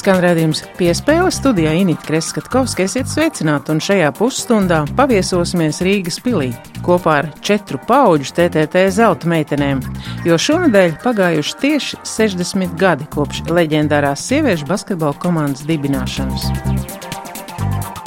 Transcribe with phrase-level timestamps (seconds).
[0.00, 2.86] Skan redzējums piespēle studijā Inīte Kreskatkovska.
[2.86, 6.54] Esiet sveicināti un šajā pusstundā paviesosimies Rīgas pilī
[6.86, 9.82] kopā ar četru pauģu TTT zelta meitenēm,
[10.24, 16.48] jo šonadēļ pagājuši tieši 60 gadi kopš leģendārās sieviešu basketbola komandas dibināšanas.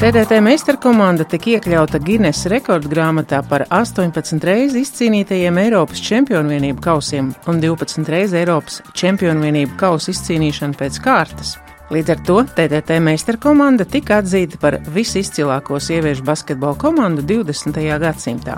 [0.02, 8.10] TTT meistarkomanda tika iekļauta Guinness rekordgrāmatā par 18 reizi izcīnītajiem Eiropas čempionvienību kausiem un 12
[8.10, 11.54] reizi Eiropas čempionvienību kausu izcīnīšanu pēc kārtas.
[11.94, 17.78] Līdz ar to TTT meistarkomanda tika atzīta par visizcilāko sieviešu basketbola komandu 20.
[18.02, 18.56] gadsimtā.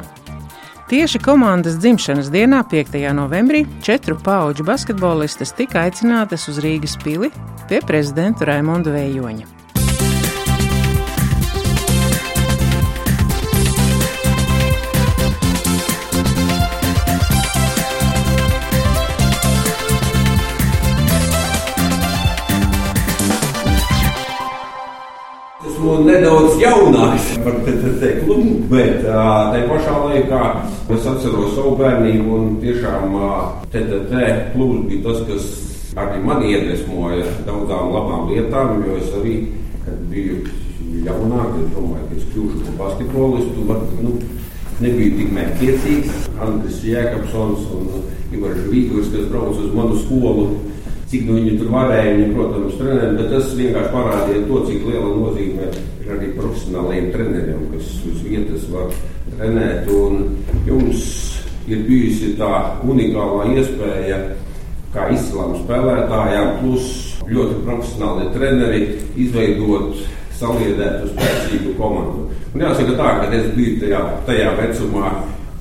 [0.87, 2.95] Tieši komandas dzimšanas dienā, 5.
[3.17, 7.33] novembrī, četru pauģu basketbolistas tika aicinātas uz Rīgas pili
[7.67, 9.54] pie prezidenta Raimonda Vējoņa.
[25.85, 30.41] Esmu nedaudz jaunāks par TTT klubu, bet tā pašā laikā
[30.95, 33.13] es atceros savu bērnību un tiešām
[33.69, 34.23] TTT
[34.55, 35.45] klubs bija tas, kas
[36.01, 39.35] arī mani iedvesmoja daudzām labām lietām, jo es arī,
[39.85, 40.41] kad biju
[41.05, 44.15] jaunāk, es domāju, ka es kļūšu par basketbolistu, bet, nu,
[44.81, 46.29] nebija tik mērķiecīgs.
[46.41, 50.49] Andris Jēkabsons un Ivars Vīgurs, kas brauc uz manu skolu,
[51.15, 55.11] cik nu viņi tur varēja, viņi, protams, trenēt, bet tas vienkārši parādīja to, cik liela
[55.15, 55.67] nozīme
[56.03, 58.89] ir arī profesionālajiem treneriem, kas uz vietas var
[59.31, 59.87] trenēt.
[59.95, 60.25] Un
[60.67, 61.05] jums
[61.71, 62.51] ir bijusi tā
[62.83, 64.19] unikālā iespēja,
[64.95, 66.89] kā izcilām spēlētājām, plus
[67.31, 68.81] ļoti profesionāli treneri,
[69.15, 70.03] izveidot
[70.35, 72.27] saliedētu spēcīgu komandu.
[72.51, 75.15] Un jāsaka tā, ka es biju tajā, tajā vecumā,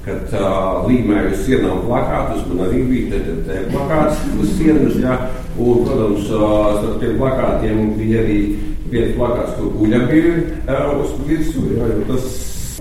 [0.04, 2.44] kad uh, līmēju sienām plakātus.
[2.50, 5.16] Man arī bija te, te plakāts uz sienas, jā.
[5.54, 8.38] Un, protams, starp tiem plakātiem bija arī
[8.90, 11.68] viens plakāts, kur guļa bija uz virsmu,
[12.08, 12.26] tas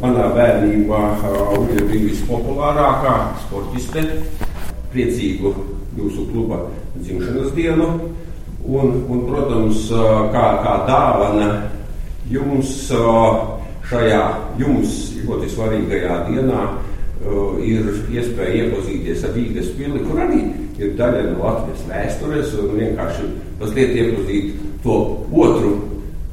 [0.01, 3.13] manā bērnībā uh, guļa bija vispopulārākā
[3.44, 4.07] sportiste.
[4.94, 5.53] Priecīgu
[5.97, 6.63] jūsu kluba
[6.97, 7.89] dzimšanas dienu.
[8.63, 9.89] Un, un protams,
[10.31, 11.47] kā, kā dāvana
[12.31, 12.88] jums
[13.89, 14.22] šajā
[14.57, 16.62] jums ļoti svarīgajā dienā
[17.23, 20.41] Uh, ir iespēja iepazīties ar Rīgas pili, kur arī
[20.75, 23.28] ir daļa no Latvijas vēstures, un vienkārši
[23.61, 24.97] mazliet iepazīt to
[25.31, 25.69] otru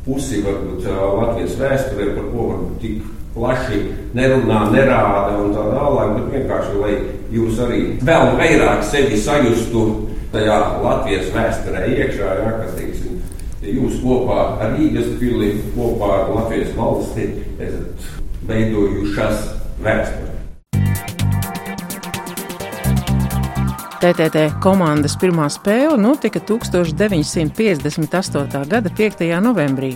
[0.03, 3.05] pusi, varbūt uh, Latvijas vēsturē, par ko varbūt tik
[3.37, 3.79] plaši
[4.19, 6.97] nerunā, nerāda un tā tālāk, bet vienkārši, lai
[7.37, 9.85] jūs arī vēl vairāk sevi sajustu
[10.35, 13.23] tajā Latvijas vēsturē iekšā, jā, kas, teiksim,
[13.63, 17.31] jūs kopā ar Rīgas pili, kopā ar Latvijas valsti
[17.63, 18.11] esat
[18.51, 19.47] veidojušas
[19.87, 20.30] vēsturi.
[24.01, 28.63] TTT komandas pirmā spēle notika 1958.
[28.71, 29.21] gada 5.
[29.45, 29.91] novembrī.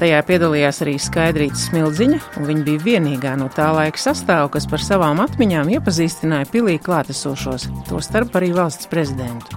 [0.00, 4.82] Tajā piedalījās arī Skaidrīta Smildziņa, un viņa bija vienīgā no tā laika sastāvā, kas par
[4.82, 9.54] savām atmiņām iepazīstināja pilī klātesošos, tostarp arī valsts prezidentu.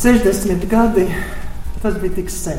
[0.00, 1.04] 60 gadi
[1.82, 2.56] tas bija tik sen,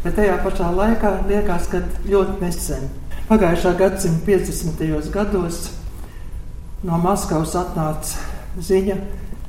[0.00, 2.88] bet tajā pašā laikā liekas, ka ļoti nesen.
[3.28, 5.12] Pagājušā gadsimta 50.
[5.12, 5.68] gados
[6.84, 8.20] no Maskavas atnāca
[8.60, 8.96] ziņa,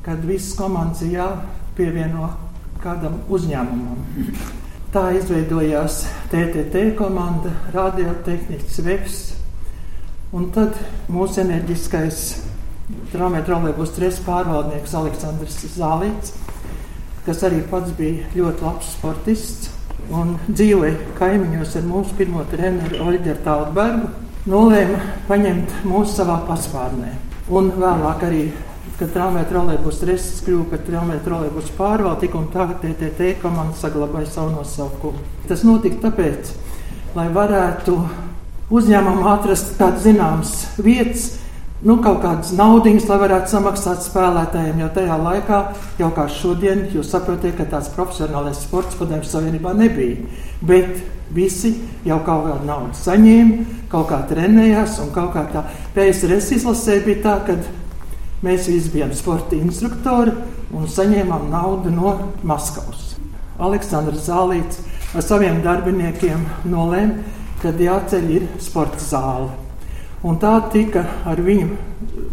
[0.05, 2.29] ka visas komandas ir jāpievieno
[2.83, 4.03] kādam uzņēmumam.
[4.93, 9.17] Tā izveidojās TTT komanda, radiotehnikas veps,
[10.31, 10.77] un tad
[11.11, 12.21] mūsu enerģiskais
[13.11, 16.37] traumatoloģijas stresa pārvaldnieks Aleksandrs Zālīts,
[17.25, 19.73] kas arī pats bija ļoti labs sportists
[20.15, 27.11] un dzīvoja kaimiņos ar mūsu pirmo treneru Oļģeru Talbergu nolēma paņemt mūsu savā paspārnē.
[27.53, 28.43] Un vēlāk arī,
[28.97, 34.31] kad tramvaja trolēļus reizes kļuva par tramvaja trolēļus pārvaldi, tik un tā TTT komanda saglabāja
[34.31, 35.25] savu nosaukumu.
[35.47, 36.53] Tas notika tāpēc,
[37.15, 37.97] lai varētu
[38.73, 41.29] uzņēmumam atrast kādas zināmas vietas,
[41.81, 44.81] nu, kaut kādas naudas, lai varētu samaksāt spēlētājiem.
[44.81, 45.59] Jo tajā laikā,
[46.01, 50.17] jau kā šodien, jūs saprotat, ka tāds profesionālais sports padomju savienībā nebija.
[50.65, 51.01] Bet
[51.33, 51.75] visi
[52.07, 55.65] jau kaut kādu naudu saņēma, kaut kā trenējās un kaut kā tā.
[55.95, 57.57] PSRS izlasē bija tā, ka
[58.45, 60.33] mēs visi bijām sporta instruktori
[60.73, 62.15] un saņēmām naudu no
[62.47, 63.15] Maskavas.
[63.57, 64.81] Aleksandrs Zālīts
[65.17, 67.23] ar saviem darbiniekiem nolēma,
[67.61, 69.66] ka jāceļ ir sporta zāle.
[70.25, 71.75] Un tā tika ar viņu,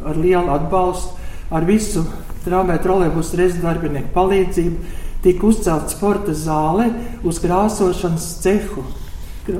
[0.09, 1.19] ar lielu atbalstu,
[1.53, 2.05] ar visu
[2.45, 4.93] tramvaju trolēbus reizes darbinieku palīdzību,
[5.25, 6.89] tika uzcelta sporta zāle
[7.25, 8.85] uz krāsošanas cehu.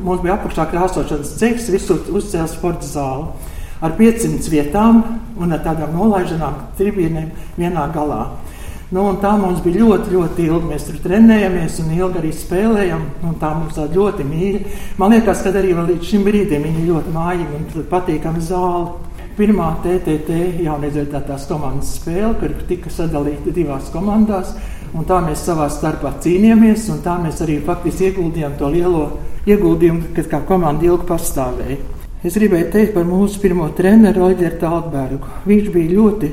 [0.01, 3.53] Mums bija apakšā krāsošanas cehs, visur uzcēla sporta zāli
[3.85, 5.03] ar 500 vietām
[5.37, 8.23] un ar tādām nolaišanām tribīnēm vienā galā.
[8.93, 10.69] Nu, tā mums bija ļoti, ļoti ilgi.
[10.69, 13.07] Mēs tur trenējāmies un ilgi arī spēlējām.
[13.41, 14.61] Tā mums tā ļoti mīļa.
[15.01, 18.93] Man liekas, ka arī līdz šim brīdim viņa ļoti mājīga un patīkama zāle.
[19.35, 24.53] Pirmā TTT jaunizvērtētās komandas spēle, kur tika sadalīta divās komandās.
[24.95, 29.09] Tā mēs savā starpā cīnījāmies, un tā mēs arī faktiski ieguldījām to lielo
[29.49, 31.81] ieguldījumu, kad kā komanda ilgi pastāvēja.
[32.25, 35.33] Es gribēju teikt par mūsu pirmo treneru Oģeru Talbergu.
[35.51, 36.31] Viņš bija ļoti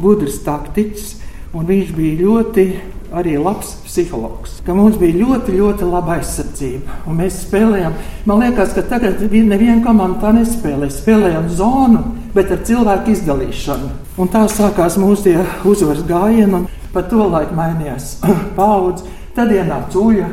[0.00, 1.12] gudrs taktiķis,
[1.56, 2.64] un viņš bija ļoti
[3.12, 4.58] arī labs psihologs.
[4.66, 6.98] Ka mums bija ļoti, ļoti laba aizsardzība.
[7.08, 7.94] Un mēs spēlējām,
[8.28, 10.90] man liekas, ka tagad neviena komanda tā nespēlē.
[10.92, 12.02] Spēlējām zonu,
[12.34, 13.92] bet ar cilvēku izdalīšanu.
[14.20, 18.18] Un tā sākās mūsu uzvaras gājieni, un pa to laiku mainījās
[18.58, 19.08] paudze.
[19.36, 20.28] Tad ienāca Uja,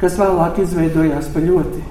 [0.00, 1.82] kas vēlāk izveidojās par ļoti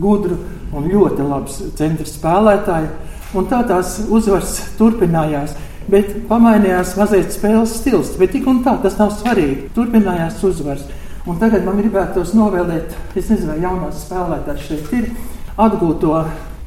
[0.00, 0.38] gudru
[0.74, 2.92] un ļoti labs centra spēlētāji.
[3.34, 5.56] Un tā tās uzvaras turpinājās.
[5.90, 8.14] Bet pamainījās mazliet spēles stils.
[8.20, 9.68] Bet tik un tā tas nav svarīgi.
[9.76, 10.86] Turpinājās uzvaras.
[11.24, 15.06] Un tagad man gribētos novēlēt, es nezinu, vai jaunās spēlētājas šeit ir,
[15.56, 16.18] atgūt to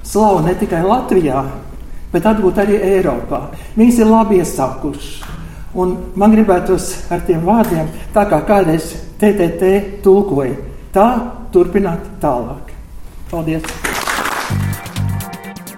[0.07, 1.43] slavu ne tikai Latvijā,
[2.13, 3.43] bet atgūt arī Eiropā.
[3.77, 5.11] Viņas ir labi iesākušas.
[5.77, 10.57] Un man gribētos ar tiem vārdiem, tā kā kādreiz TTT tulkoja,
[10.95, 11.07] tā
[11.53, 12.73] turpināt tālāk.
[13.29, 13.96] Paldies!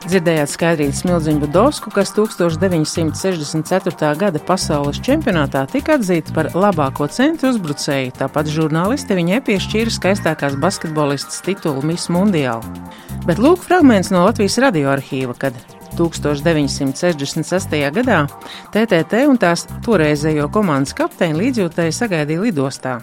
[0.10, 4.08] Dzirdējāt skaidrīt Smilziņu Budovsku, kas 1964.
[4.18, 11.44] gada pasaules čempionātā tika atzīta par labāko centru uzbrucēju, tāpat žurnālisti viņai piešķīra skaistākās basketbolistas
[11.46, 12.66] titulu Miss Mundiālu.
[13.30, 15.54] Bet lūk fragments no Latvijas radioarkīva, kad
[16.00, 17.78] 1966.
[18.02, 18.26] gadā
[18.74, 22.98] TTT un tās toreizējo komandas kapteini līdzjūtēji sagaidīja lidostā.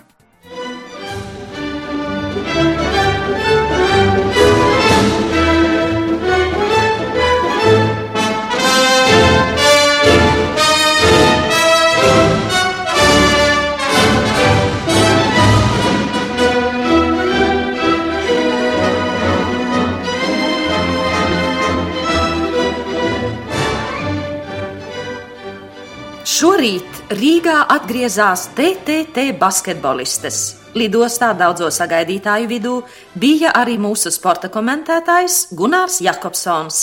[26.66, 30.38] Šorīt Rīgā atgriezās TTT basketbolistes.
[30.74, 32.72] Lidostā daudzo sagaidītāju vidū
[33.14, 36.80] bija arī mūsu sporta komentētājs Gunārs Jakobsons.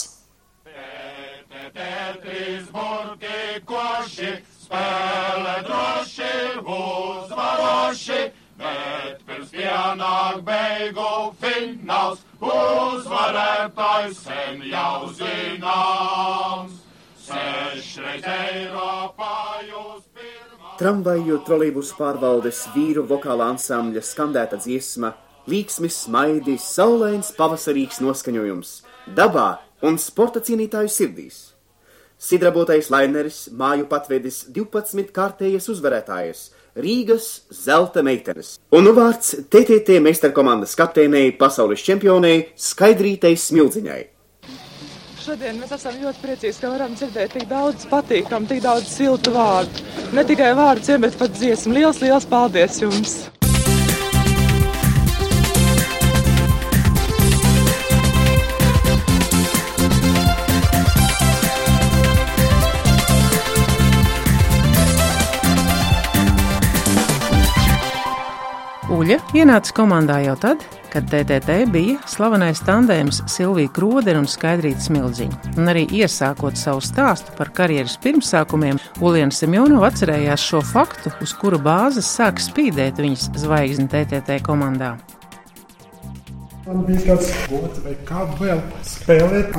[8.64, 11.12] Bet pirms pienāk beigu
[11.44, 16.83] fināls, uzvarētājs sen jau zināms.
[20.80, 25.14] Tramvaju trolejbusu pārvaldes vīru vokāla ansambļa skandēta dziesma,
[25.48, 28.74] līksmis, smaidi, saulains pavasarīgs noskaņojums,
[29.16, 29.48] dabā
[29.88, 31.40] un sporta cienītāju sirdīs.
[32.20, 38.58] Sidrabotais laineris māju patvedis 12 kārtējas uzvarētājas Rīgas zelta meitenes.
[38.74, 44.13] Un nu vārds TTT meistarkomandas kapteinei, pasaules čempionei Skaidrītei Smildziņai.
[45.24, 49.86] Šodien mēs esam ļoti priecīgi, ka varam dzirdēt tik daudz patīkamu, tik daudz siltu vārdu.
[50.12, 51.78] Ne tikai vārdu, bet pat dziesmu.
[51.78, 53.16] Lielas, liels paldies jums!
[69.04, 70.62] Uļa ienāca komandā jau tad,
[70.94, 75.40] kad TTT bija slavenais tandēms Silvija Krodera un Skaidrīta Smildziņa.
[75.60, 81.60] Un arī iesākot savu stāstu par karjeras pirmsākumiem, Uliena Semjonova atcerējās šo faktu, uz kura
[81.60, 84.94] bāzes sāk spīdēt viņas zvaigzne TTT komandā.
[86.64, 89.52] Man bija tāds gods, vai kādu vēl spēlēt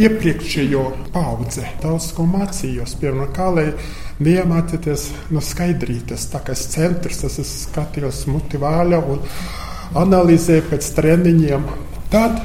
[0.00, 0.84] iepriekšējo
[1.14, 1.64] paudzi.
[1.82, 3.66] Daudz ko mācījos, piemēram, kā lai
[4.24, 6.28] neiemācīties no skaidrītes.
[6.32, 9.22] Tā kā es centrs, es skatījos motivāļa un
[10.00, 11.66] analizē pēc treniņiem.
[12.12, 12.40] Tad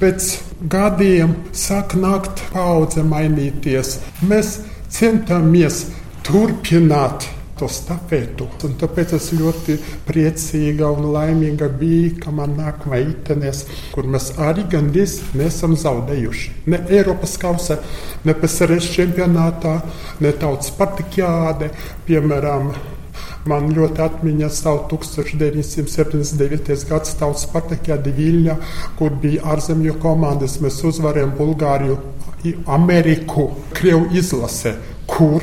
[0.00, 0.30] pēc
[0.70, 3.98] gadiem sāk nākt paudze mainīties.
[4.26, 4.58] Mēs
[4.92, 5.84] centāmies
[6.26, 7.26] turpināt
[7.62, 8.48] to stafetu.
[8.66, 9.76] Un tāpēc es ļoti
[10.08, 13.64] priecīga un laimīga biju, ka man nāk meitenes,
[13.94, 16.56] kur mēs arī gandrīz nesam zaudējuši.
[16.72, 17.78] Ne Eiropas kausā,
[18.26, 19.76] ne PSRS čempionātā,
[20.24, 21.70] ne tautas partikiāde,
[22.08, 22.74] piemēram,
[23.42, 26.84] Man ļoti atmiņas savu 1979.
[26.86, 28.54] gada tautas partijā Diviļņa,
[29.00, 30.60] kur bija ārzemju komandas.
[30.62, 31.96] Mēs uzvarējām Bulgāriju,
[32.70, 34.76] Ameriku, Krievu izlase,
[35.10, 35.42] kur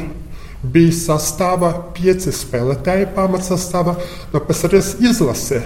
[0.64, 3.96] bija sastāvā pieci spēlētāji pamatsastāvā
[4.34, 5.62] no PSRS izlase.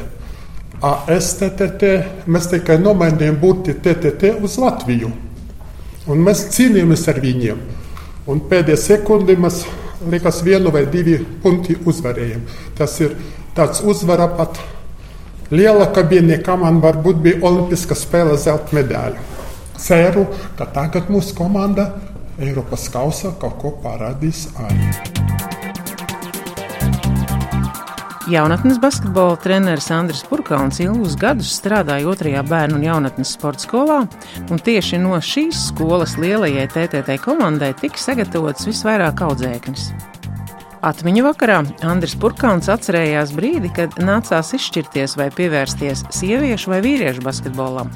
[0.84, 1.94] ASTTT
[2.28, 5.10] mēs tikai nomainījām burti TTT uz Latviju.
[6.12, 7.62] Un mēs cīnījāmies ar viņiem.
[8.28, 9.64] Un pēdējā sekundē mēs
[10.12, 12.60] liekas, vienu vai divi punkti uzvarējumi.
[12.78, 13.16] Tas ir
[13.56, 14.60] tāds uzvara pat
[15.52, 19.30] liela, ka bija nekā man varbūt bija Olimpiska spēle zelta medaļa.
[19.80, 21.90] Ceru, ka tagad mūsu komanda
[22.42, 24.88] Eiropas kausa kaut ko parādīs arī.
[28.32, 33.98] Jaunatnes basketbola treneris Andris Purkauns ilgus gadus strādāja otrajā bērnu un jaunatnes sporta skolā,
[34.50, 39.92] un tieši no šīs skolas lielajai TTT komandai tika sagatavots visvairāk audzēknis.
[40.84, 47.94] Atmiņu vakarā Andris Purkauns atcerējās brīdi, kad nācās izšķirties vai pievērsties sieviešu vai vīriešu basketbolam.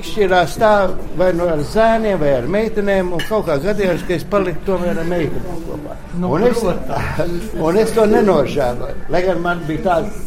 [0.00, 0.72] Izšķirās tā,
[1.18, 5.08] vai nu ar zēniem, vai ar meitenēm, kaut kā gadījās, ka es paliku tomēr ar
[5.08, 5.96] meitenēm kopā.
[6.20, 6.62] Nu, un, es,
[7.66, 9.04] un es to nenožēloju.
[9.12, 10.22] Lai gan man bija tāds,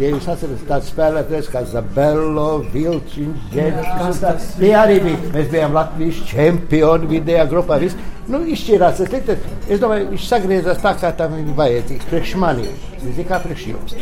[0.00, 4.48] ja jūs atceraties, tāds spēlētājs kā Zabello, Vilčiņš, Džēns.
[4.56, 5.20] Tie arī bija.
[5.36, 7.80] Mēs bijām Latvijas čempioni vidējā grupā.
[7.84, 8.00] Viss.
[8.30, 9.36] Nu, izšķirās tas likte.
[9.68, 12.08] Es domāju, viņš sagriezās tā, kā tam ir vajadzīgs.
[12.08, 12.84] Priekš maniem.
[13.04, 13.96] Ir kā priekš jums.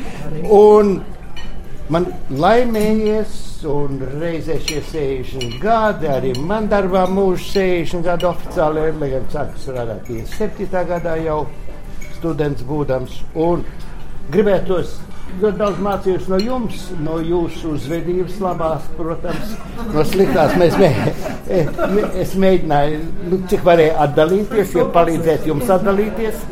[0.53, 0.99] Un
[1.93, 3.37] man laimējies
[3.69, 9.27] un reizē šie 60 gadi, arī man darbā mūžs 60 gadu oficiāli ir, lai gan
[9.33, 10.85] sāku strādāt 57.
[10.93, 11.41] gadā jau
[12.19, 13.21] students būdams.
[13.35, 13.65] Un
[14.33, 14.99] gribētos
[15.39, 19.55] ļoti daudz mācījos no jums, no jūsu uzvedības labās, protams,
[19.95, 20.55] no sliktās.
[20.59, 20.91] Mēs mē,
[22.25, 26.47] es mēģināju, nu, cik varēju atdalīties, ja palīdzēt jums atdalīties.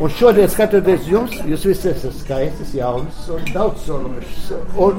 [0.00, 4.50] Un šodien, skatoties jums, jūs visi esat skaistas, jaunas un daudz sološas.
[4.76, 4.98] Un,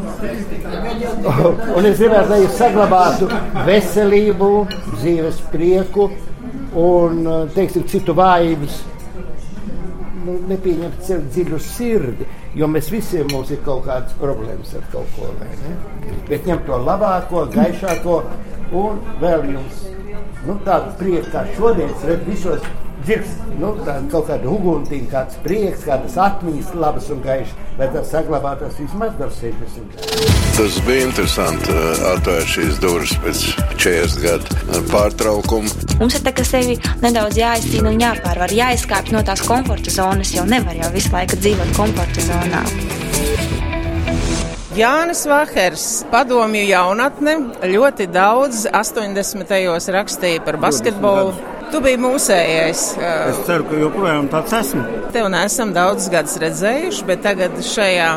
[1.75, 3.29] un es gribētu, lai jūs saglabātu
[3.67, 4.51] veselību,
[4.95, 6.09] dzīves prieku
[6.79, 7.21] un,
[7.53, 8.81] teiksim, citu vājības
[10.25, 15.15] nu, nepieņemt sev dziļu sirdi, jo mēs visiem mums ir kaut kādas problēmas ar kaut
[15.15, 15.29] ko.
[16.29, 18.21] Bet ņemt to labāko, gaišāko
[18.81, 19.85] un vēl jums
[20.47, 22.69] nu, tādu prieku, kā šodien redzat visos
[23.05, 23.71] dzirds, nu,
[24.11, 29.31] kaut kāda uguntiņa, kāds prieks, kādas atmiņas labas un gaišas, lai tas saglabātos vismaz ar
[29.37, 29.97] 60.
[30.57, 33.43] Tas bija interesanti uh, atvērt šīs durvis pēc
[33.81, 35.71] 40 gadu pārtraukuma.
[36.01, 40.45] Mums ir tā, ka sevi nedaudz jāizcīna un jāpārvar, jāizkāpj no tās komforta zonas, jo
[40.49, 42.65] nevar jau visu laiku dzīvot komforta zonā.
[44.71, 47.33] Jānis Vahers, padomju jaunatne,
[47.67, 49.49] ļoti daudz 80.
[49.51, 51.33] gados rakstīja par basketbolu.
[51.71, 52.81] Tu biji mūsējais.
[52.99, 54.83] Es ceru, ka joprojām tāds esmu.
[55.15, 58.09] Tev nesam daudz gadus redzējuši, bet tagad šajā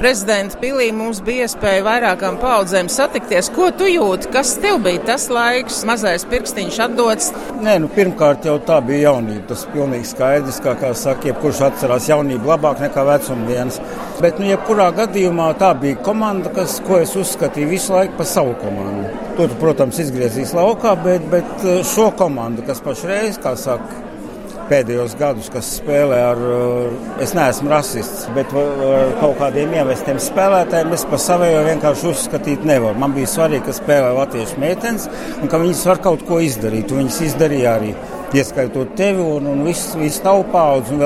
[0.00, 3.50] prezidenta pilī mums bija iespēja vairākām paudzēm satikties.
[3.54, 4.30] Ko tu jūti?
[4.34, 7.30] Kas tev bija tas laiks, mazais pirkstiņš atdots?
[7.60, 9.46] Nē, nu, pirmkārt jau tā bija jaunība.
[9.50, 13.80] Tas ir pilnīgi skaidrs, kā, kā saka, jebkurš atcerās jaunību labāk nekā vecuma dienas.
[14.20, 18.54] Bet, nu, jebkurā gadījumā tā bija komanda, kas, ko es uzskatīju visu laiku par savu
[18.60, 19.08] komandu.
[19.38, 24.09] Tur, protams, izgriezīs laukā, bet, bet šo komandu, kas pašreiz, kā saka,
[24.70, 26.40] pēdējos gadus, kas spēlē ar,
[27.22, 32.98] es neesmu rasists, bet ar kaut kādiem ievestiem spēlētājiem es par savējo vienkārši uzskatīt nevaru.
[33.02, 35.08] Man bija svarīgi, ka spēlē latviešu meitenes
[35.40, 36.92] un ka viņas var kaut ko izdarīt.
[36.94, 37.94] Un viņas izdarīja arī,
[38.36, 40.98] ieskaitot tevi un, un visu, visu tavu paudzi.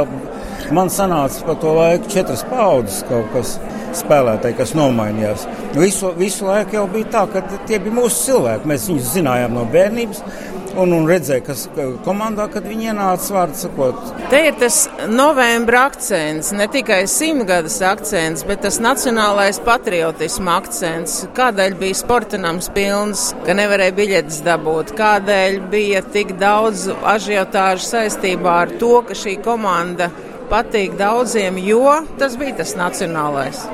[0.75, 3.57] Man sanāca pa to laiku četras paudzes kaut kas
[3.95, 5.45] spēlētāji, kas nomainījās.
[5.77, 8.71] Visu, visu laiku jau bija tā, ka tie bija mūsu cilvēki.
[8.71, 10.23] Mēs viņus zinājām no bērnības
[10.81, 11.65] un, un redzēja, kas
[12.05, 14.01] komandā, kad viņi ienāca vārdu sakot.
[14.33, 21.23] Te ir tas novembra akcents, ne tikai simtgades akcents, bet tas nacionālais patriotisma akcents.
[21.37, 24.95] Kādēļ bija sportinams pilns, ka nevarēja biļetes dabūt?
[24.99, 30.11] Kādēļ bija tik daudz ažiotāžu saistībā ar to, ka šī komanda
[30.51, 33.65] patīk daudziem, jo tas bija tas nacionālais?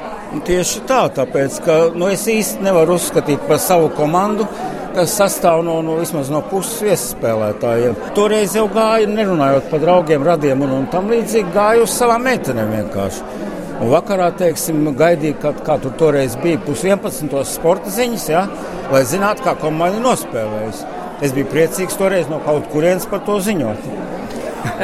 [0.47, 4.47] Tieši tā, tāpēc, ka nu, es īsti nevaru uzskatīt par savu komandu
[4.95, 7.97] kas sastāv no, no vismaz no puses viesspēlētājiem.
[8.17, 12.75] Toreiz jau gāja, nerunājot par draugiem, radiem un, un tam līdzīgi, gāja uz savām meitenēm
[12.77, 13.49] vienkārši.
[13.81, 17.33] Un vakarā, teiksim, gaidīja, kad, kā tur toreiz bija, pus 11.
[17.49, 18.45] sporta ziņas, ja,
[18.93, 20.89] lai zinātu, kā komanda nospēlējusi.
[21.25, 23.89] Es biju priecīgs toreiz no kaut kurienes par to ziņot.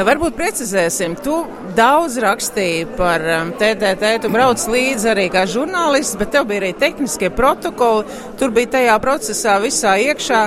[0.06, 1.40] Varbūt precizēsim, tu
[1.76, 3.23] daudz rakstīji par
[3.61, 8.06] TTT, tu brauc līdzi arī kā žurnālists, bet tev bija arī tehniskie protokoli,
[8.40, 10.42] tur bija tajā procesā visā iekšā.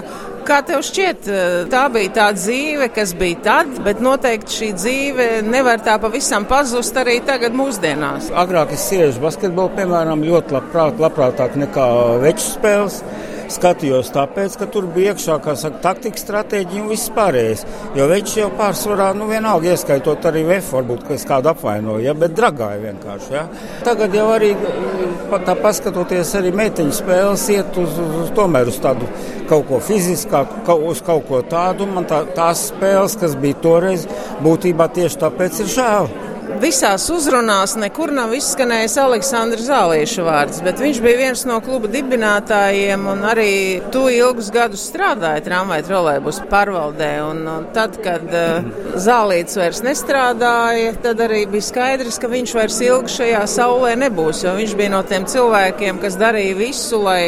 [0.49, 5.27] Kā tev šķiet, uh, tā bija tā dzīve, kas bija tad, bet noteikti šī dzīve
[5.45, 8.31] nevar tā pavisam pazust arī tagad mūsdienās.
[8.33, 11.89] Agrāk es sievišu basketbolu, piemēram, ļoti labprāt, labprātāk nekā
[12.23, 13.03] veču spēles
[13.53, 17.65] skatījos tāpēc, ka tur bija iekšā, kā saka, taktika, stratēģija un viss pārējais.
[17.97, 22.15] Jo veči jau pārsvarā, nu vienalga ieskaitot arī VF, varbūt, ka es kādu apvainoju, ja,
[22.17, 23.45] bet dragāja vienkārši, ja.
[23.87, 24.53] Tagad jau arī,
[25.47, 29.09] tā paskatoties arī meiteņu spēles iet uz, uz, uz tomēr uz tādu
[29.49, 31.89] kaut ko fiziskāku, kaut, uz kaut ko tādu.
[31.89, 34.07] Man tā, tās spēles, kas bija toreiz,
[34.45, 36.11] būtībā tieši tāpēc ir žēl
[36.57, 43.05] visās uzrunās nekur nav izskanējis Aleksandrs Zālieša vārds, bet viņš bija viens no kluba dibinātājiem
[43.11, 43.53] un arī
[43.93, 47.11] tu ilgus gadus strādāji tramvaju trolēbus pārvaldē.
[47.27, 48.65] Un, un tad, kad uh,
[48.99, 54.55] Zālīts vairs nestrādāja, tad arī bija skaidrs, ka viņš vairs ilgi šajā saulē nebūs, jo
[54.57, 57.23] viņš bija no tiem cilvēkiem, kas darīja visu, lai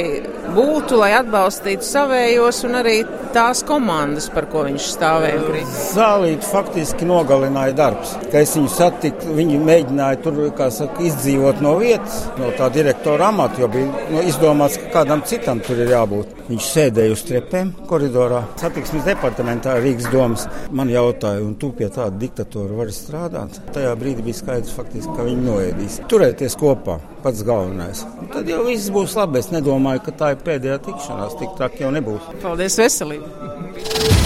[0.52, 2.98] būtu, lai atbalstītu savējos un arī
[3.36, 5.64] tās komandas, par ko viņš stāvēja.
[5.94, 8.16] Zālīt faktiski nogalināja darbs.
[8.26, 10.40] Kad es viņu satiku, viņi mēģināja tur
[10.72, 15.62] saka, izdzīvot no vietas, no tā direktora amata, jo bija nu, izdomāts, ka kādam citam
[15.64, 16.38] tur ir jābūt.
[16.52, 18.42] Viņš sēdēja uz trepēm koridorā.
[18.60, 23.62] Satiksmes departamentā Rīgas domas man jautāja, un tu pie tāda diktatora vari strādāt?
[23.76, 26.00] Tajā brīdī bija skaidrs, faktiski, ka viņi noēdīs.
[26.12, 28.04] Turēties kopā, pats galvenais.
[28.20, 29.40] Un tad jau viss būs labi.
[29.42, 31.38] Es nedomāju, ka tā ir pēdējā tikšanās.
[31.42, 32.34] Tik traki jau nebūs.
[32.44, 34.21] Paldies, veselība!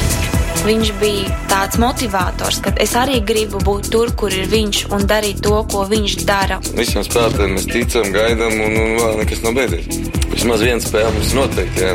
[0.65, 5.43] Viņš bija tāds motivators, ka es arī gribu būt tur, kur ir viņš un darīt
[5.45, 6.57] to, ko viņš dara.
[6.74, 9.86] Visiem spēlētājiem mēs ticam, gaidām, un, un vēl nekas nav beidzies.
[10.31, 11.86] Vismaz viena spēle mums noteikti.
[11.86, 11.93] Jā.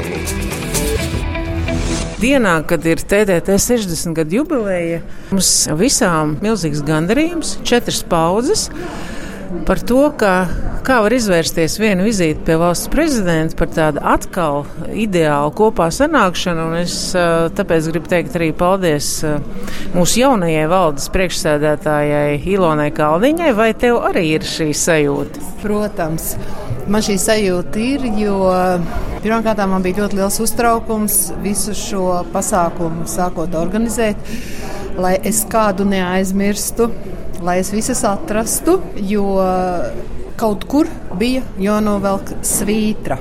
[2.22, 5.50] Dienā, kad ir TDT 60 gadu jubileja, mums
[5.80, 8.68] visām milzīgs gandarījums, četras paudzes
[9.66, 10.33] par to, ka
[10.87, 14.64] kā var izvērsties viena vizīte pie valsts prezidenta par tādu atkal
[14.95, 16.66] ideālu kopā sanākšanu.
[16.80, 16.97] Es
[17.59, 19.11] tāpēc gribu teikt arī paldies
[19.95, 23.52] mūsu jaunajai valdes priekšsēdētājai Ilonai Kalniņai.
[23.59, 25.45] Vai tev arī ir šī sajūta?
[25.64, 26.33] Protams.
[26.90, 28.38] Man šī sajūta ir, jo
[29.23, 34.19] pirmkārt man bija ļoti liels uztraukums visu šo pasākumu sākot organizēt,
[34.99, 36.88] lai es kādu neaizmirstu
[37.42, 39.24] lai es visas atrastu, jo
[40.40, 40.88] kaut kur
[41.20, 43.18] bija jānovelk svītra.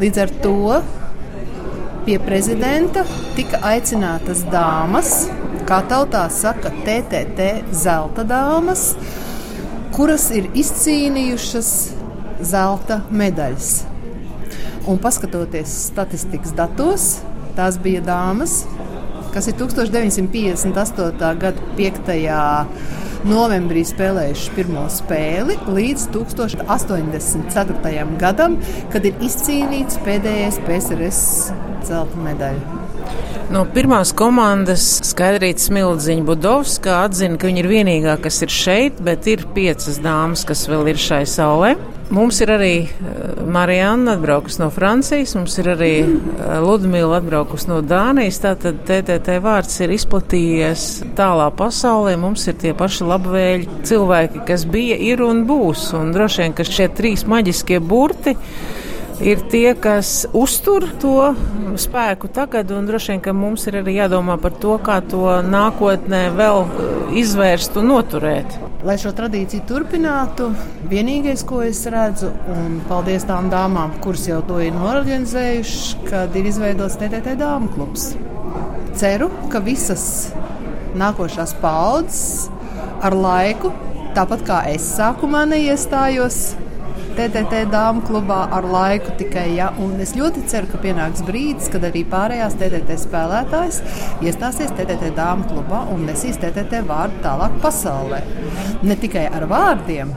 [0.00, 0.58] Līdz ar to
[2.04, 3.04] pie prezidenta
[3.36, 5.26] tika aicinātas dāmas,
[5.68, 7.48] kā tautā saka, TTT
[7.84, 8.92] zelta dāmas,
[9.94, 11.70] kuras ir izcīnījušas
[12.44, 13.70] zelta medaļas.
[14.90, 17.06] Un paskatoties statistikas datos,
[17.56, 18.64] tās bija dāmas,
[19.32, 21.32] kas ir 1958.
[21.40, 22.12] gada 5
[23.28, 28.04] novembrī spēlējuši pirmo spēli līdz 1084.
[28.20, 28.58] gadam,
[28.92, 31.20] kad ir izcīnīts pēdējais PSRS
[31.88, 32.62] zelta medaļa.
[33.52, 39.28] No pirmās komandas Skaidrītas Smildziņa Budovska atzina, ka viņa ir vienīgā, kas ir šeit, bet
[39.30, 41.74] ir piecas dāmas, kas vēl ir šai saulē.
[42.12, 42.88] Mums ir arī eh,
[43.48, 48.42] Marijāna atbraukusi no Francijas, mums ir arī eh, Ludmila atbraukusi no Dānijas.
[48.42, 50.86] Tātad TTT vārds ir izplatījies
[51.16, 52.16] tālā pasaulē.
[52.20, 55.88] Mums ir tie paši labvēļi cilvēki, kas bija, ir un būs.
[55.96, 58.36] Un droši vien, ka šie trīs maģiskie burti
[59.24, 61.32] ir tie, kas uztur to
[61.80, 66.26] spēku tagad, un droši vien, ka mums ir arī jādomā par to, kā to nākotnē
[66.36, 66.64] vēl
[67.24, 68.58] izvērst un noturēt.
[68.84, 70.50] Lai šo tradīciju turpinātu,
[70.90, 76.50] vienīgais, ko es redzu, un paldies tām dāmām, kuras jau to ir norganizējušas, kad ir
[76.50, 78.04] izveidots TTT dāmas klubs.
[79.00, 80.04] Ceru, ka visas
[81.00, 82.50] nākošās paudzes
[83.00, 83.72] ar laiku,
[84.18, 86.42] tāpat kā es sākumā neiestājos,
[87.14, 89.46] TTT dāmas klubā ar laiku tikai.
[89.54, 93.80] Ja, un es ļoti ceru, ka pienāks brīdis, kad arī pārējās TTT spēlētājs
[94.24, 98.22] iestāsies TTT dāmas klubā un nesīs TTT vārdu tālāk pasaulē.
[98.82, 100.10] Ne tikai ar vārdiem,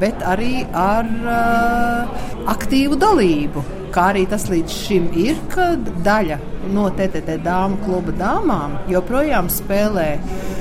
[0.00, 2.22] bet arī ar uh,
[2.54, 3.64] aktīvu dalību.
[3.92, 6.40] Kā arī tas līdz šim ir, kad daļa
[6.72, 10.57] no TTT dāmas kluba dāmām joprojām spēlē Eh,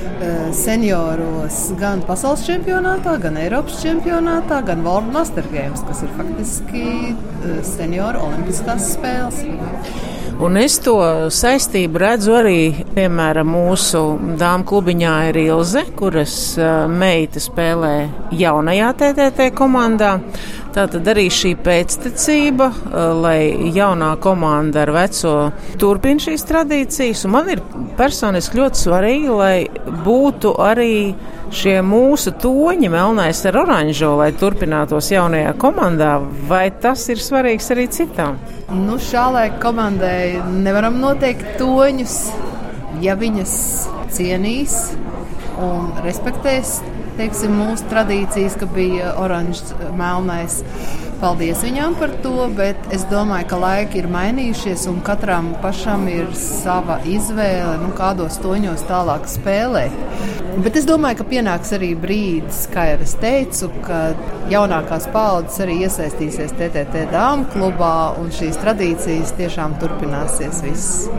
[0.55, 7.57] senioros gan pasaules čempionātā, gan Eiropas čempionātā, gan World Master Games, kas ir faktiski eh,
[7.65, 9.43] senioru olimpiskās spēles.
[10.37, 10.99] Un es to
[11.33, 12.59] saistību redzu arī,
[12.93, 14.03] piemēram, mūsu
[14.37, 17.95] dāmas klubiņā ir Ilze, kuras uh, meita spēlē
[18.37, 20.11] jaunajā TTT komandā.
[20.77, 25.31] Tātad arī šī pēctecība, uh, lai jaunā komanda ar veco
[25.81, 27.23] turpina šīs tradīcijas.
[27.25, 27.63] Un man ir
[27.97, 29.55] personiski ļoti svarīgi, lai
[30.05, 31.15] būtu arī
[31.49, 36.11] šie mūsu toņi, melnais ar oranžo, lai turpinātos jaunajā komandā,
[36.45, 38.37] vai tas ir svarīgs arī citām?
[38.69, 42.19] Nu, šā laika komandai nevaram noteikt toņus,
[43.01, 43.57] ja viņas
[44.13, 44.77] cienīs
[45.57, 46.77] un respektēs
[47.17, 50.61] teiksim, mūsu tradīcijas, ka bija oranžs, melnais.
[51.17, 56.27] Paldies viņām par to, bet es domāju, ka laiki ir mainījušies un katram pašam ir
[56.37, 59.95] sava izvēle, nu, kādos toņos tālāk spēlēt.
[60.61, 64.21] Bet es domāju, ka pienāks arī brīdis, kā jau es teicu, kad
[64.53, 71.09] jaunākās paudzes arī iesaistīsies TTT dāmas klubā un šīs tradīcijas tiešām turpināsies viss.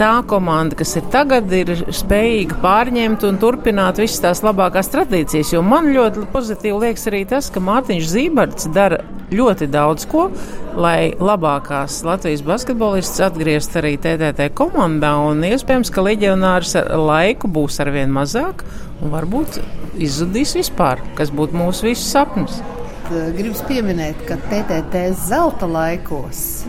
[0.00, 5.56] Tā komanda, kas ir tagad, ir spējīga pārņemt un turpināt visas tās labākās tradīcijas.
[5.56, 9.00] Jo man ļoti pozitīvi liekas arī tas, ka Mārtiņš Zīberts dara
[9.36, 10.28] ļoti daudz ko,
[10.78, 15.14] lai labākās Latvijas basketbolistas atgrieztu arī TTT komandā.
[15.52, 18.64] Iespējams, ka leģionārs ar laiku būs arvien mazāk
[19.02, 19.60] un varbūt
[20.02, 22.60] izzudīs vispār, kas būtu mūsu visu sapnis.
[23.10, 26.62] Gribu pieminēt, ka TTT zelta laikos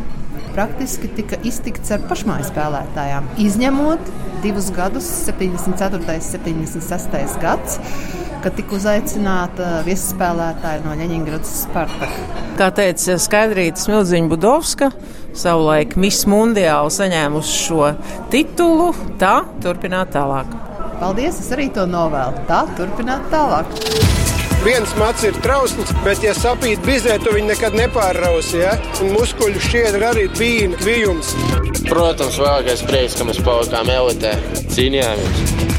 [0.53, 4.11] praktiski tika iztikts ar pašmāju spēlētājām, izņemot
[4.43, 6.03] divus gadus, 74.
[6.03, 7.39] un 76.
[7.41, 12.41] gadsimtu kad tika uzaicināta viesspēlētāja no Ļeņingradas Spartaka.
[12.59, 14.89] Kā teica Skaidrīta Smilziņa Budovska,
[15.37, 17.93] savulaik Miss Mundiāli saņēmusi šo
[18.33, 20.51] titulu, tā turpināt tālāk.
[20.99, 22.45] Paldies, es arī to novēlu.
[22.49, 23.71] Tā turpināt tālāk.
[24.63, 28.61] Viens mats ir trausls, bet, ja sapīt bizē, tu viņu nekad nepārrausi.
[28.61, 28.77] Ja?
[29.03, 31.33] Un muskuļu šķiedra arī bija kvijums.
[31.89, 34.37] Protams, vēlākais prieks, ka mēs palikām elitē,
[34.71, 35.72] cīnījāmies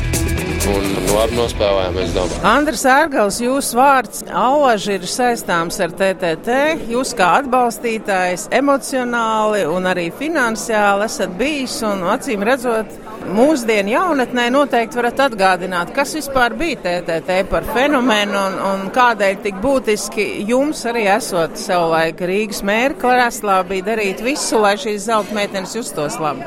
[0.71, 2.35] un labi nospēlējām.
[2.47, 6.59] Andris Ārgals, jūsu vārds Allaži ir saistāms ar TTT.
[6.93, 13.01] Jūs kā atbalstītājs emocionāli un arī finansiāli esat bijis un acīm redzot.
[13.25, 19.63] Mūsdienu jaunatnē noteikti varat atgādināt, kas vispār bija TTT par fenomenu un, un kādēļ tik
[19.65, 25.73] būtiski jums arī esot savulaik Rīgas mēra krēslā bija darīt visu, lai šīs zelta meitenes
[25.79, 26.45] justos labi.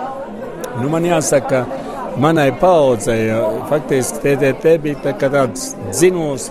[0.77, 1.86] Nu, man jāsaka, ka
[2.19, 3.29] manai paudzei.
[3.69, 6.49] Faktiski TTT bija tā tāds dzinums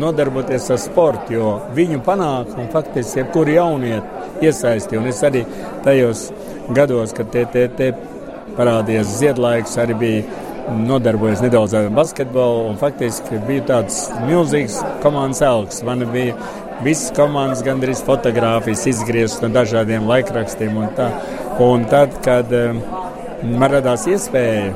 [0.00, 5.00] nodarboties ar sportu, jo viņu panākumu faktiski jebkuru jaunieti iesaistīja.
[5.00, 5.44] Un es arī
[5.84, 6.28] tajos
[6.74, 7.92] gados, kad TTT
[8.58, 12.74] parādījās ziedlaiks, arī bija nodarbojies nedaudz ar basketbolu.
[12.80, 15.84] Faktiski bija tāds milzīgs komandas elks.
[15.86, 16.34] Man bija
[16.84, 20.76] visas komandas gandrīz fotogrāfijas izgrieztas no dažādiem laikrakstiem.
[20.82, 21.10] Un, tā.
[21.62, 22.82] un tad, kad um,
[23.44, 24.70] man radās iespēja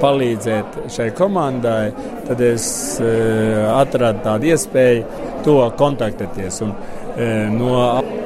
[0.00, 1.90] palīdzēt šai komandai,
[2.28, 2.64] tad es
[3.02, 6.60] uh, atradu tādu iespēju to kontaktēties.
[6.64, 7.74] Un, uh, no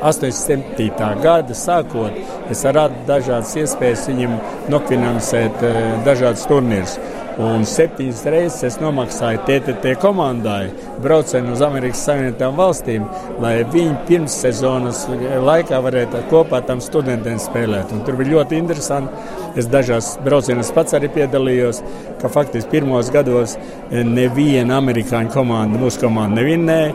[0.04, 1.10] 87.
[1.24, 2.18] gada sākot,
[2.52, 4.38] es radu dažādas iespējas viņam
[4.72, 6.98] nofinansēt uh, dažādas turnīrus.
[7.42, 10.68] Un septiņas reizes es nomaksāju TTT komandai
[11.02, 13.08] braucienu uz Amerikas Savienotām valstīm,
[13.42, 15.00] lai viņi pirms sezonas
[15.42, 17.90] laikā varētu kopā tam studentiem spēlēt.
[17.90, 19.26] Un tur bija ļoti interesanti.
[19.58, 21.82] Es dažās braucienos pats arī piedalījos,
[22.22, 23.58] ka faktiski pirmos gados
[23.90, 26.94] neviena amerikāņu komanda, mūsu komanda nevinnēja.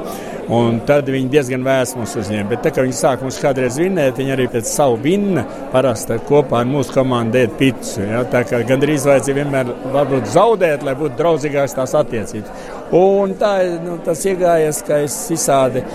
[0.49, 2.49] Un tad viņi diezgan vēsu mums uzņēma.
[2.49, 6.63] Bet, tā, kad viņi sāk mums kādreiz vinnēt, viņi arī pēc savu vinna parasti kopā
[6.63, 8.01] ar mūsu komandu ēd pitu.
[8.01, 8.23] Ja?
[8.25, 12.65] Tā kā gandrīz vajadzēja vienmēr varbūt zaudēt, lai būtu draudzīgākas tās attiecības.
[12.97, 15.85] Un tā nu, tas iegājies, ka es visādi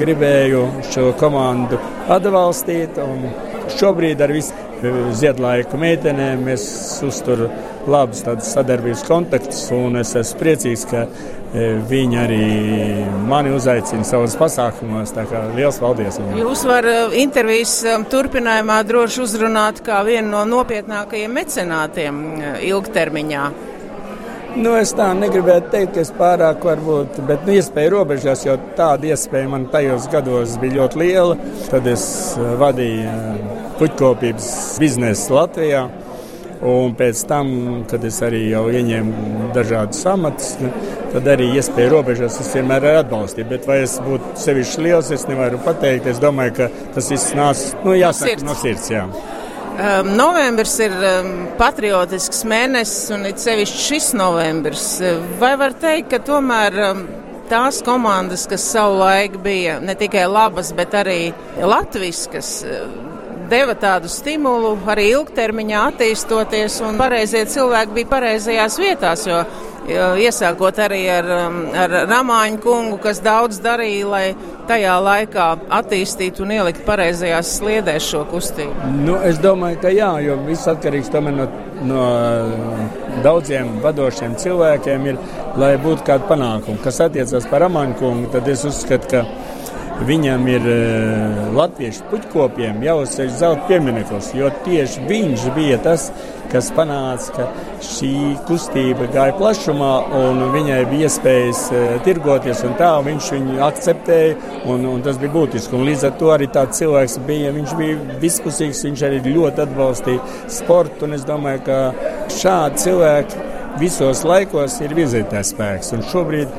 [0.00, 1.76] gribēju šo komandu
[2.08, 2.96] atbalstīt.
[3.76, 4.68] Šobrīd ar visu
[5.18, 6.64] ziedlaiku meitenēm mēs
[7.04, 7.52] uzturam
[7.88, 11.08] labus sadarbības kontaktus, un es esmu priecīgs, ka e,
[11.88, 12.42] viņi arī
[13.28, 15.14] mani uzaicina savos pasākumos.
[15.56, 16.18] Lielas paldies!
[16.20, 16.42] Viņam.
[16.42, 22.22] Jūs varat e, intervijas e, turpinājumā droši uzrunāt kā vienu no nopietnākajiem mecenātiem
[22.68, 23.48] ilgtermiņā.
[24.58, 29.12] Nu, es tā negribētu teikt, ka es pārāk varbūt, bet nu, iespēja robežās, jo tāda
[29.12, 31.36] iespēja man tajos gados bija ļoti liela.
[31.68, 32.04] Tad es
[32.58, 33.12] vadīju
[33.78, 34.50] puķkopības
[34.82, 35.86] biznesu Latvijā.
[36.58, 37.50] Un pēc tam,
[37.90, 40.56] kad es arī jau ieņēmu dažādus amatus,
[41.12, 43.46] tad arī iespēja robežās es vienmēr atbalstīju.
[43.52, 46.08] Bet vai es būtu sevišķi liels, es nevaru pateikt.
[46.10, 48.90] Es domāju, ka tas viss nāca nu, jāsaka, no sirds.
[48.90, 49.06] Jā.
[49.78, 54.88] Um, novembris ir um, patriotisks mēnesis, un it sevišķi šis novembris.
[55.38, 57.04] Vai var teikt, ka tomēr um,
[57.48, 61.20] tās komandas, kas savulaik bija ne tikai labas, bet arī
[61.62, 62.58] latviskas,
[63.50, 69.26] deva tādu stimulu arī ilgtermiņā attīstoties, un pareizie cilvēki bija pareizajās vietās.
[69.28, 69.42] Jo,
[70.20, 74.24] iesākot arī ar, um, ar Ramāņu kungu, kas daudz darīja, lai
[74.68, 75.46] tajā laikā
[75.78, 78.90] attīstītu un ielikt pareizajās sliedēs šo kustību?
[79.06, 81.48] Nu, es domāju, ka jā, jo viss atkarīgs no,
[81.88, 82.04] no
[83.24, 85.20] daudziem vadošiem cilvēkiem, ir,
[85.56, 86.82] lai būtu kāda panākuma.
[86.84, 89.24] Kas attiecas par Ramāņu kungu, tad es uzskatu, ka
[90.06, 96.08] viņam ir uh, latviešu puķkopiem jāuzceļ zelta piemineklis, jo tieši viņš bija tas,
[96.52, 97.46] kas panāca, ka
[97.84, 98.12] šī
[98.48, 104.38] kustība gāja plašumā un viņai bija iespējas uh, tirgoties un tā, viņš viņu akceptēja
[104.70, 105.76] un, un tas bija būtiski.
[105.76, 110.40] Un līdz ar to arī tāds cilvēks bija, viņš bija diskusīgs, viņš arī ļoti atbalstīja
[110.60, 111.82] sportu un es domāju, ka
[112.38, 113.46] šādi cilvēki
[113.78, 115.92] visos laikos ir vizītājs spēks.
[115.94, 116.54] Un šobrīd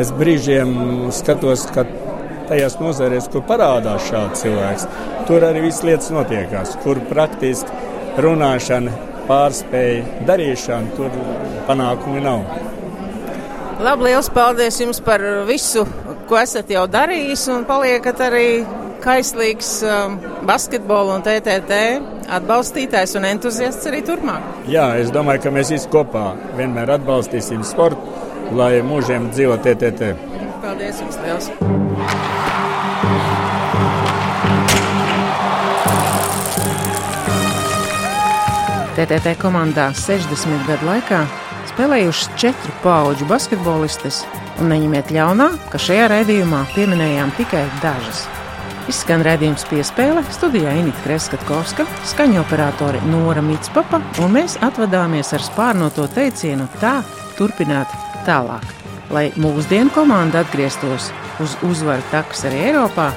[0.00, 0.72] es brīžiem
[1.14, 1.84] skatos, ka
[2.50, 4.86] tajās nozarēs, kur parādās šāds cilvēks,
[5.28, 8.92] tur arī viss lietas notiekās, kur praktiski runāšana
[9.28, 11.18] pārspēja darīšanu, tur
[11.68, 12.44] panākumi nav.
[13.84, 15.82] Labi, liels paldies jums par visu,
[16.28, 18.48] ko esat jau darījis, un paliekat arī
[19.04, 20.16] kaislīgs um,
[20.48, 21.80] basketbola un TTT
[22.38, 24.64] atbalstītājs un entuziasts arī turpmāk.
[24.70, 28.16] Jā, es domāju, ka mēs visi kopā vienmēr atbalstīsim sportu,
[28.56, 30.14] lai mūžiem dzīvo TTT.
[30.64, 31.83] Paldies jums liels!
[38.94, 41.24] TTT komandā 60 gadu laikā
[41.72, 44.20] spēlējušas četru pauģu basketbolistes,
[44.62, 48.22] un neņemiet ļaunā, ka šajā raidījumā pieminējām tikai dažas.
[48.88, 56.06] Izskan redzējums piespēle, studijā Inita Kreskavska, skaņu operātori Nora Mitspapa, un mēs atvadāmies ar spārnoto
[56.14, 56.98] teicienu tā
[57.38, 57.90] turpināt
[58.28, 58.64] tālāk.
[59.10, 61.10] Lai mūsdienu komanda atgrieztos
[61.42, 63.10] uz uzvaru takas arī Eiropā,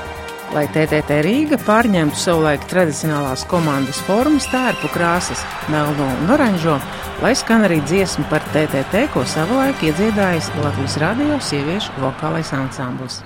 [0.55, 6.77] lai TTT Rīga pārņemtu savulaik tradicionālās komandas formas, tērpu krāsas, melno un oranžo,
[7.23, 13.23] lai skan arī dziesma par TTT, ko savulaik iedziedājis Latvijas radio sieviešu vokālais ansamblis.